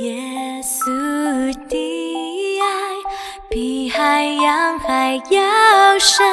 [0.00, 0.16] 耶
[0.62, 2.64] 稣的爱
[3.50, 6.26] 比海洋还要深，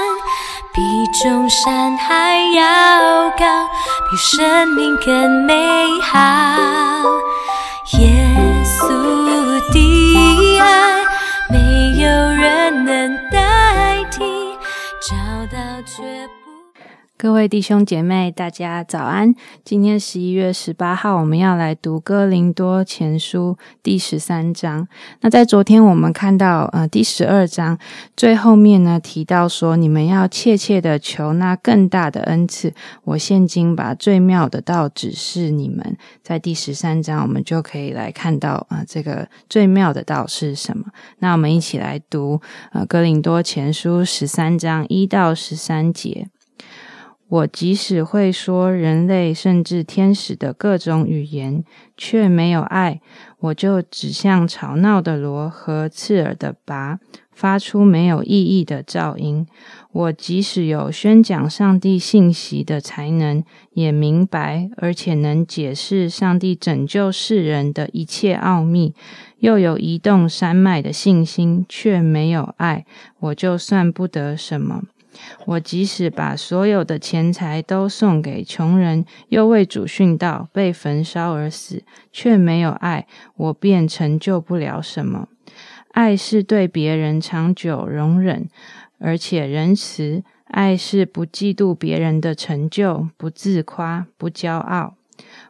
[0.73, 0.81] 比
[1.21, 3.67] 众山还要高，
[4.09, 5.53] 比生命更美
[6.01, 6.17] 好。
[7.99, 8.30] 耶
[17.21, 19.35] 各位弟兄姐妹，大家早安！
[19.63, 24.87] 今天十一月十八号，我们要来读哥林多前书第十三章。
[25.19, 27.77] 那在昨天我们看到，呃，第十二章
[28.17, 32.73] 最后面呢提到说，你们要切切的求那更大的恩赐。
[33.03, 35.95] 我现今把最妙的道指示你们。
[36.23, 40.85] 在第十三章，我们就可以来看到，啊、这个最妙的道是什么？
[41.19, 42.41] 那我们一起来读，
[42.71, 46.30] 呃，哥林多前书十三章一到十三节。
[47.31, 51.63] 我即使会说人类甚至天使的各种语言，
[51.95, 52.99] 却没有爱，
[53.39, 56.99] 我就只像吵闹的锣和刺耳的拔，
[57.31, 59.47] 发出没有意义的噪音。
[59.93, 68.93] 我即使有宣讲上帝信息的才能，也明白而且能解释上帝拯救世人的一切奥秘，
[69.39, 72.85] 又有移动山脉的信心，却没有爱，
[73.21, 74.83] 我就算不得什么。
[75.45, 85.27] 我即使把所有的钱财都送给穷人，又为主殉道，被焚烧而死，却没有爱，我便成就不了什么。
[85.91, 88.47] 爱是对别人长久容忍，
[88.99, 94.95] 而且仁慈；爱是不嫉妒别人的成就，不自夸，不骄傲，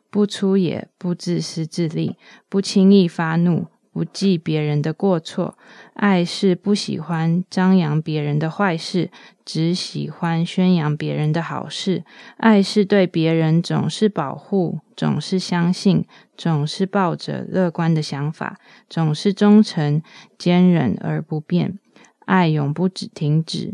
[0.09, 2.15] 不粗野，不自私自利，
[2.49, 5.57] 不轻易发怒，不记别人的过错。
[5.93, 9.11] 爱是不喜欢张扬别人的坏事，
[9.45, 12.03] 只喜欢宣扬别人的好事。
[12.37, 16.05] 爱是对别人总是保护，总是相信，
[16.37, 18.57] 总是抱着乐观的想法，
[18.89, 20.01] 总是忠诚、
[20.37, 21.77] 坚忍而不变。
[22.25, 23.73] 爱永不止停止。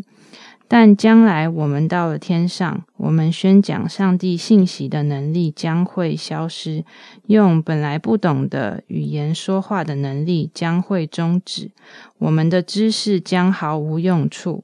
[0.67, 6.83] 但将来我们到了天上，我们宣讲上帝信息的能力将会消失，
[7.27, 11.71] 用本来不懂的语言说话的能力将会终止，
[12.17, 14.63] 我们的知识将毫无用处。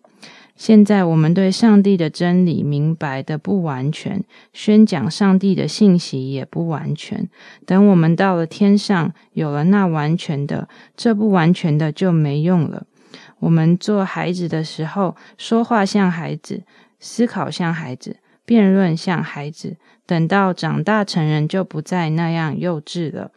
[0.55, 4.23] 现在我们对上帝的真理明白的不完全，
[4.53, 7.27] 宣讲上帝的信息也不完全。
[7.65, 12.85] 等我们到了天上，有了那完全的，这不完全的就没用了。
[13.43, 16.63] 我们做孩子的时候，说话像孩子，
[16.99, 18.15] 思考像孩子，
[18.45, 19.75] 辩论像孩子。
[20.05, 23.31] 等到长大成人，就不再那样幼稚了。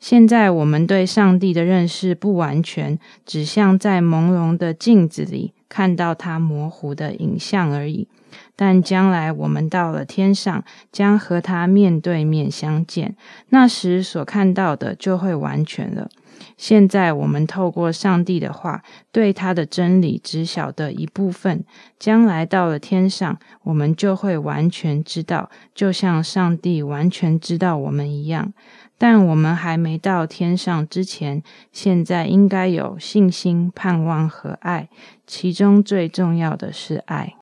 [0.00, 8.08] 现在我们对上帝的认识不完全，只像在朦胧的镜子里看到他模糊的影像而已。
[8.56, 13.16] 但将来我们到了天上，将和他面对面相见，
[13.50, 16.10] 那时所看到的就会完全了。
[16.56, 21.64] 现在我们透过上帝的话，对他的真理只晓得一部分。
[21.98, 28.52] 将来到了天上，我们就会完全知道，就像上帝完全知道我们一样。
[28.96, 31.42] 但我们还没到天上之前，
[31.72, 34.88] 现在应该有信心、盼望和爱，
[35.26, 37.34] 其中最重要的是爱。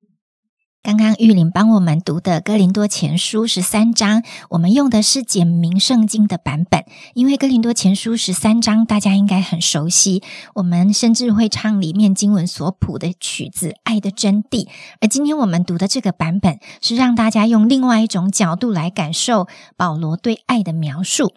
[0.82, 6.84] 刚刚玉林帮我们读的《哥林多前书》十三章，我们用的是简明圣经的版本，
[7.15, 14.65] 因为《哥林多前书》十三章大家应该很熟悉，我们甚至会唱里面经文所谱的曲子《爱的真谛》。
[15.00, 21.32] 而今天我们读的这个版本，是让大家用另外一种角度来感受保罗对爱的描述。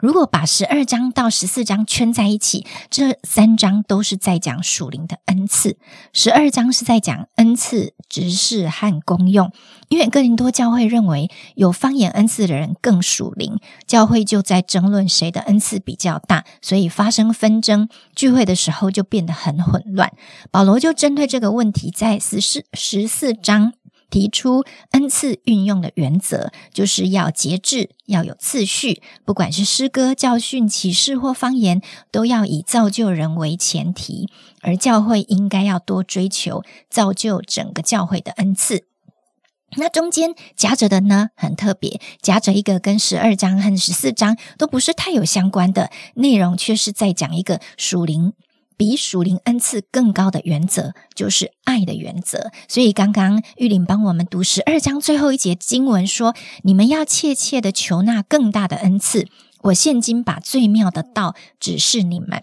[0.00, 5.78] 如果把十二章到十四章圈在一起，这三章都是在讲属灵的恩赐。
[6.12, 9.52] 十二章是在讲恩赐、执事和功用。
[9.88, 17.88] 因为哥林多教会认为有方言恩赐的人更属灵，教会就在争论谁的恩赐比较大，所以发生纷争。
[18.16, 20.12] 聚会的时候就变得很混乱。
[20.50, 23.74] 保罗就针对这个问题，在十四十四章。
[24.12, 29.02] 提出恩赐运用的原则，就是要节制，要有次序。
[29.24, 31.80] 不管是诗歌、教训、启示或方言，
[32.10, 34.28] 都要以造就人为前提。
[34.60, 38.84] 而教会应该要多追求造就整个教会的恩赐。
[39.76, 48.34] 那中间夹着的呢，很特别，夹着一个跟十二章和十四章都不是太有相关的内容，却是在讲一个属灵。
[48.76, 52.50] 比属灵恩赐更高的原则，就是爱的原则。
[52.68, 56.34] 所以刚刚玉林帮我们读十二章最后一节经文说
[56.64, 59.28] ：“你们要切切的求那更大的恩赐。
[59.62, 62.42] 我现今把最妙的道指示你们。”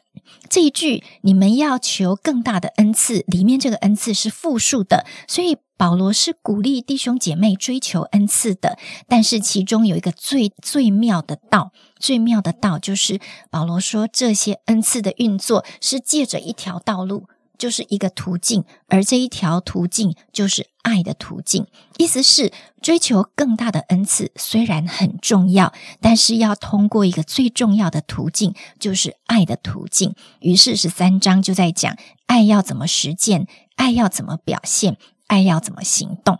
[0.50, 8.78] 这一句你们要求更大的恩赐，里面这个恩赐是复数的，所以保罗是鼓励弟兄姐妹追求恩赐的。
[9.08, 17.28] 但是其中有一个最最妙的道，最妙的道就是保罗说这些恩赐的运作是借着一条道路。
[17.59, 21.67] 就是一个途径，而这一条途径就是爱的途径。
[21.97, 22.51] 意思是
[22.81, 30.15] 追求更大的恩赐虽然很重要，但是要通过一个最重要的途径，就是爱的途径。
[30.39, 31.95] 于是十三章就在讲
[32.25, 33.45] 爱要怎么实践，
[33.75, 34.97] 爱要怎么表现，
[35.27, 36.39] 爱要怎么行动。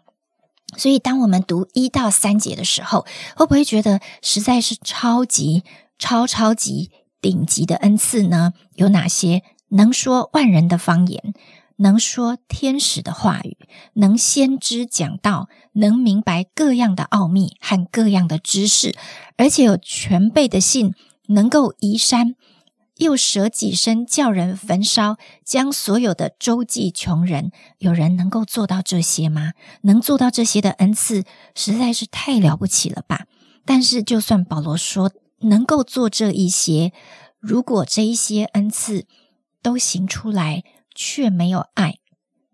[0.78, 3.06] 所以，当我们读一到三节的时候，
[3.36, 5.64] 会不会觉得实在是超级
[5.98, 8.54] 超超级顶级的恩赐呢？
[8.76, 9.44] 有哪些？
[9.70, 11.34] 能说万人的方言，
[11.78, 13.58] 能说天使的话语，
[13.94, 18.96] 能先知讲道，能明白各样的奥秘和各样的知识，
[19.38, 20.94] 而且有全备的信，
[21.28, 22.36] 能够移山，
[22.98, 27.52] 又舍己身叫人焚烧，将所有的周济穷人。
[27.78, 29.54] 有人能够做到这些吗？
[29.84, 31.24] 能做到这些的恩赐，
[31.56, 33.26] 实在是太了不起了吧！
[33.66, 35.12] 但是，就算保罗说
[35.42, 36.92] 能够做这一些，
[37.40, 39.06] 如果这一些恩赐，
[39.62, 40.64] 都行出来，
[40.94, 42.00] 却没有爱，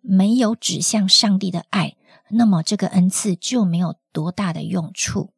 [0.01, 1.95] 没有指向上帝的爱，
[2.29, 5.31] 那么这个恩赐就没有多大的用处。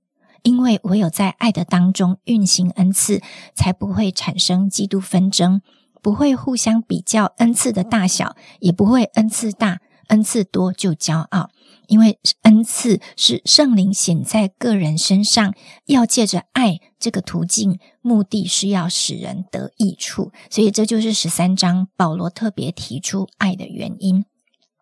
[0.43, 3.21] 因为唯有在爱的当中运行恩赐，
[3.53, 5.61] 才不会产生基督纷争，
[6.01, 11.49] 不会互相比较恩赐的大小，也不会恩赐大、恩赐多就骄傲。
[11.87, 15.53] 因为恩赐是圣灵显在个人身上，
[15.85, 24.25] 要借着爱这个途径，目的是要使人得益处，所以这就是十三章保罗特别提出爱的原因。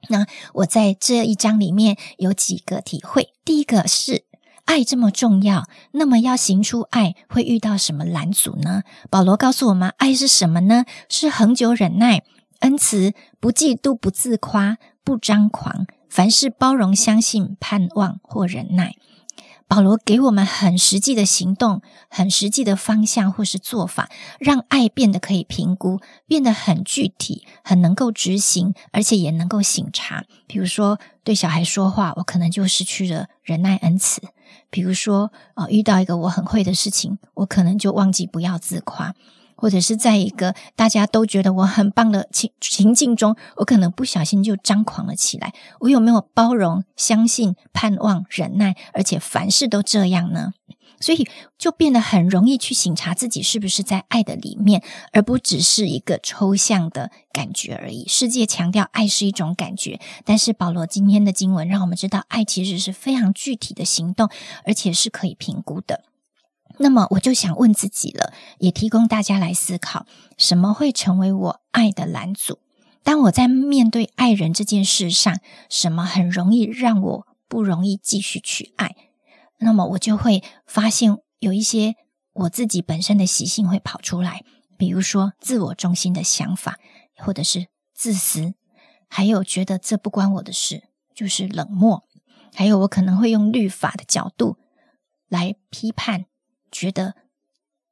[0.10, 4.26] 那我在这一章里面有几个体会，第一个是
[4.66, 8.82] 爱这么重要，那么要行出爱会遇到什么拦阻呢？
[9.12, 10.86] 保罗告诉我们，爱是什么呢？
[11.08, 12.24] 是恒久忍耐、
[12.62, 15.86] 恩慈、不嫉妒、不自夸、不张狂。
[16.10, 18.96] 凡事包容、相信、盼望或忍耐，
[19.68, 24.10] 保罗给我们很实际的行动、很实际的方向或是做法，
[24.40, 30.24] 让爱变得可以评估，变得很具体、很能够执行，而且也能够醒察。
[30.48, 34.22] 比如说，对小孩说话，我可能就失去了忍耐恩慈；
[34.70, 39.14] 比如说，啊，遇到一个我很会的事情，我可能就忘记不要自夸。
[39.56, 45.54] 或者是在一个大家都觉得我很棒的情情境中，我可能不小心就张狂了起来。
[45.80, 50.54] 我有没有包容、相信、盼望、忍耐，而且凡事都这样呢？
[51.02, 54.82] 所以就变得很容易去醒察自己是不是在爱的里面，
[55.12, 58.08] 而不只是一个抽象的感觉而已。
[58.08, 64.30] 世界强调爱是一种感觉，但是保罗今天的经文让我们知道，爱其实是非常具体的行动，
[64.64, 66.06] 而且是可以评估的。
[66.80, 70.06] 那么我就想问自己了，也提供大家来思考：
[70.38, 72.60] 什么会成为我爱的拦阻？
[73.04, 75.40] 当我在面对爱人这件事上，
[75.70, 78.96] 什么很容易让我不容易继续去爱？
[79.60, 81.96] 那么我就会发现有一些
[82.34, 84.44] 我自己本身的习性会跑出来，
[84.78, 86.78] 比如说自我中心的想法，
[87.18, 88.56] 或者是自私，
[89.08, 92.04] 还有觉得这不关我的事，就是冷漠，
[92.54, 94.58] 还有我可能会用律法的角度
[95.30, 96.26] 来批判。
[96.76, 97.16] 觉得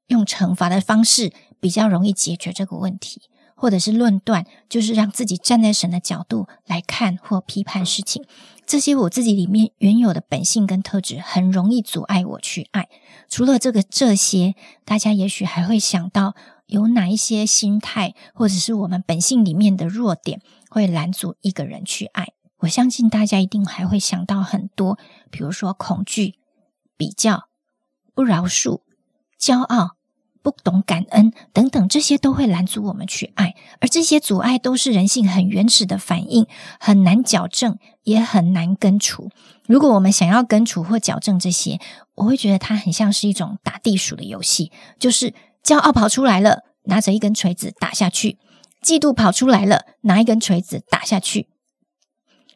[0.08, 1.32] 用惩罚的方式
[1.62, 3.22] 比较容易解决这个问题，
[3.56, 8.26] 或者是论断，就是让自己站在神的角度来看或批判事情。
[8.68, 12.90] 这些我自己里面原有的本性跟特质，很容易阻碍我去爱。
[13.30, 22.28] 除了这个这些，大家也许还会想到有哪一些心态，或者是我们本性里面的弱点，会拦阻一个人去爱。
[22.60, 24.98] 我相信大家一定还会想到很多，
[25.32, 26.36] 比如说恐惧、
[26.98, 27.53] 比较。
[28.14, 28.82] 不饶恕、
[29.40, 29.96] 骄傲、
[30.42, 36.46] 不懂感恩等等，这些都会拦阻我们去爱，而这些阻碍都是人性很原始的反应，
[36.80, 39.30] 很难矫正，也很难根除。
[39.66, 41.80] 如果我们想要根除或矫正这些，
[42.16, 48.38] 我会觉得它很像是一种打地鼠的游戏，就是骄傲跑出来了，拿着一根锤子打下去；
[48.84, 51.48] 嫉妒跑出来了，拿一根锤子打下去；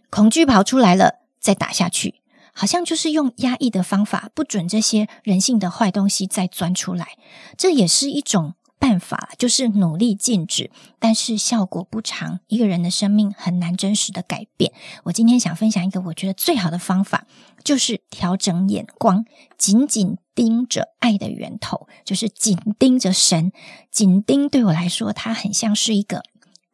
[0.09, 2.21] 恐惧跑出来了，再打下去。
[2.57, 7.09] 好像就是用压抑的方法，不准这些人性的坏东西再钻出来，
[7.55, 14.73] 这也是一种办法，就是努力禁止，但是效果不长，一个人的生命很难真实的改变。
[15.03, 17.27] 我今天想分享一个我觉得最好的方法，
[17.63, 19.23] 就是调整眼光，
[19.59, 23.51] 紧紧盯着爱的源头，就是紧盯着神。
[23.91, 26.23] 紧盯对我来说，它很像是一个。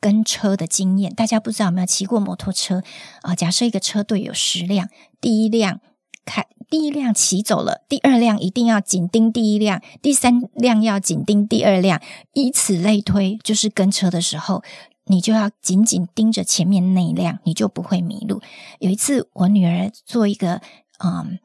[0.04, 2.84] 跟车的经验，大家不知道有没有骑过摩托车
[3.22, 3.34] 啊？
[3.34, 4.90] 假设一个车队有十辆，
[5.22, 5.80] 第一辆
[6.26, 12.02] 开第一辆骑走了，第二辆一定要紧盯第一辆，第三辆要紧盯第二辆，
[12.34, 14.62] 以此类推，就是跟车的时候，
[15.06, 18.42] 你就要紧紧盯着前面那一辆，你就不会迷路。
[18.80, 20.62] 有一次，我女儿做一个
[21.02, 21.40] 嗯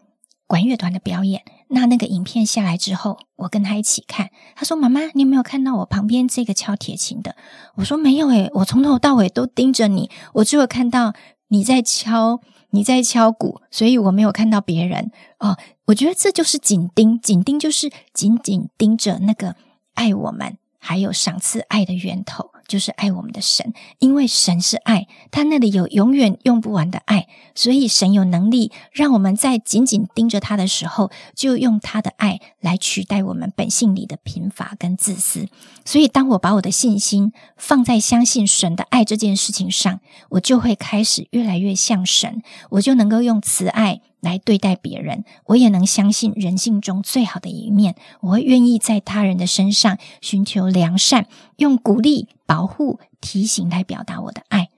[0.49, 7.37] 管乐团的表演，那那个影片下来之后，我跟他一起看，他说：“妈妈，你有没有看到我旁边这个敲铁琴的？”
[7.77, 11.15] 我说：“没有诶，我从头到尾都盯着你，我只有看到
[11.49, 15.57] 你在敲。”你在敲鼓，所以我没有看到别人哦。
[15.87, 19.57] 我觉得这就是紧盯，紧盯就是紧紧盯着那个
[19.95, 22.51] 爱我们，还有赏赐爱的源头。
[22.69, 35.49] 就是爱我们的神，因为神是爱，他那里有永远用不完的爱，所以神有能力让我们在紧紧盯着他的时候，就用他的爱来取代我们本性里的贫乏跟自私。
[35.85, 44.03] 所以，当我把我的信心放在相信神的爱这件事情上，我就会开始越来越像神，我就能够用慈爱。
[44.21, 47.95] 来对待别人，我也能相信人性中最好的一面。
[48.21, 54.69] 我会愿意在他人的身上寻求良善，用鼓励、保护、提醒来表达我的爱。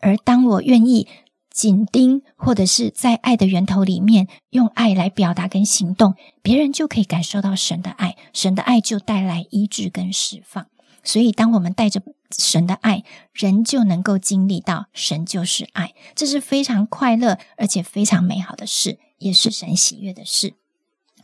[0.00, 1.08] 而当我愿意
[1.52, 10.66] 紧盯，或者是在爱的源头里面用爱来表达跟行动，别人就可以感受到神的爱，神的爱就带来医治跟释放。
[11.02, 12.02] 所以，当我们带着
[12.36, 20.54] 神的爱，人就能够经历到神就是爱，这是非常快乐而且非常美好的事，也是神喜悦的事。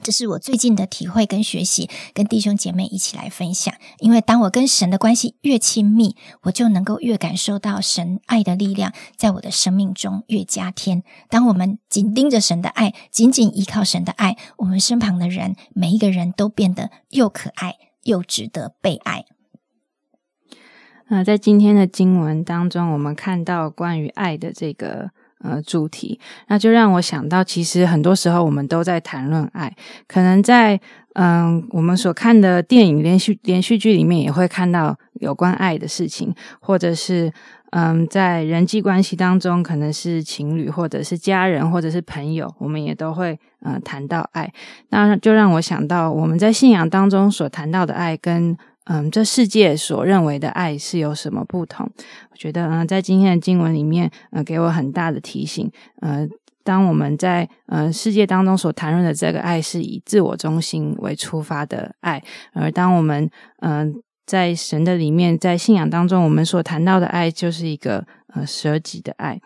[0.03, 3.75] 这是我最近的体会跟学习，跟弟兄姐妹一起来分享。
[3.99, 11.03] 因为当我跟神的关系越亲密，我就能够越感受到神爱的力量在我的生命中越加添。
[11.31, 19.25] 当我们紧盯着神的爱，紧紧依靠神的爱，我们身旁的人每一个人都变得又可爱又值得被爱。
[21.09, 25.09] 那在今天的经文当中，我们看到关于爱的这个
[25.39, 29.73] 呃主题，那就让我想到，其实很多时候我们都在谈论爱，
[30.09, 30.81] 可能在
[31.15, 37.33] 嗯我们所看的电影、连续连续剧里面也会看到有关爱的事情，或者是
[37.71, 44.53] 嗯在人际关系当中，可能是情侣，或者是家人，或者是朋友，我们也都会嗯谈到爱。
[44.89, 48.59] 那就让我想到，我们在信仰当中所谈到的爱跟。
[48.87, 51.91] 嗯，这世界所认为的爱是有什么不同？
[52.31, 55.71] 我觉得，嗯，在今天的经文里面，呃，给我很大的提醒。
[56.01, 56.27] 呃，
[56.63, 62.21] 当我们在呃世界当中所谈论的这个爱，是以自我中心为出发的爱；
[62.53, 63.29] 而当我们
[63.61, 63.93] 嗯
[64.25, 69.41] 在神的里面，在信仰当中，我们所谈到的爱，就是一个呃舍己的爱。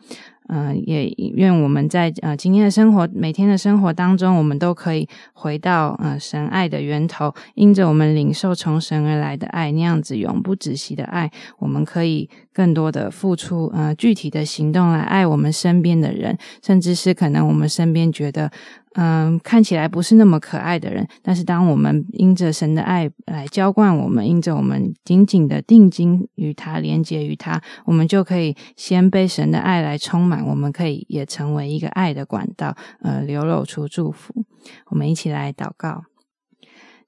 [0.52, 11.30] 嗯，也愿我们在呃今天的生活、每天的生活当中，我们都可以回到呃神爱的源头，因着我们领受从神而来的爱，那样子永不止息的爱，
[11.61, 18.50] 我们可以更多的付出呃具体的行动来爱我们身边的人，甚至是可能我们身边觉得。
[18.94, 34.44] 嗯，看起来不是那么可爱的人，但是当我们因着神的爱来浇灌我们，因着我们紧紧的定睛于他，连接于他，我们就可以先被神的爱来充满，我们可以也成为一个爱的管道，呃，流露出祝福。
[34.88, 36.10] 我们一起来祷告。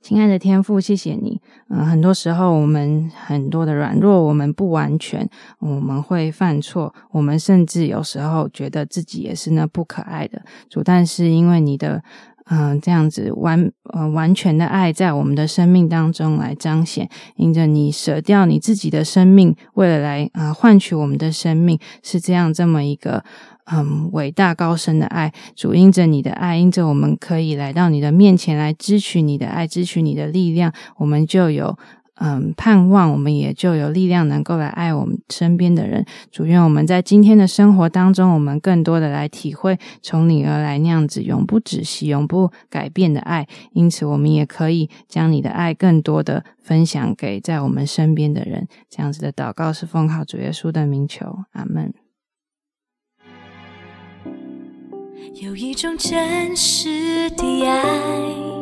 [0.02, 1.40] 亲爱的天父，谢谢你。
[1.68, 5.26] 嗯，很多时候我们很多的软弱，我们不完全，
[5.60, 10.82] 我们会犯错，我们甚至有时候觉得自己也是那不可爱的主。
[10.82, 12.02] 但是因为你的
[12.46, 23.24] 嗯这样子完呃完全的爱在我们的生命当中来彰显，因着你舍掉你自己的生命，为了来啊换取我们的生命，是这样这么一个。
[23.72, 31.78] 嗯，伟大高深的爱，主因着你的爱，因着我们可以来到你的面前来支取你的爱，支取你的力量，我们就有
[32.16, 36.04] 嗯盼望，我们也就有力量能够来爱我们身边的人。
[36.30, 43.48] 主愿我们在今天的生活当中，我们更多的来体会从你而来那样子永不止息、永不改变的爱。
[43.72, 48.68] 因此，我们也可以将你的爱更多的分享给在我们身边的人。
[48.90, 51.94] 这样子的祷告是奉靠主耶稣的名求，阿门。
[55.40, 58.61] 有一种真实的爱，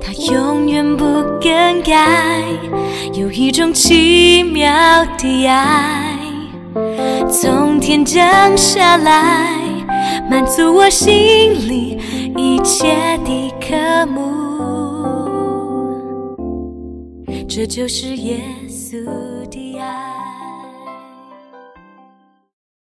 [0.00, 1.04] 它永远不
[1.40, 2.42] 更改；
[3.14, 4.70] 有一种奇妙
[5.18, 6.18] 的爱，
[7.30, 9.58] 从天降下来，
[10.30, 11.08] 满足我心
[11.68, 11.98] 里
[12.36, 14.20] 一切的渴慕。
[17.48, 19.35] 这就是耶稣。